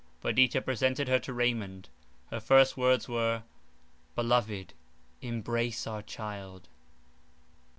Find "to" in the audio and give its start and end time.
1.19-1.31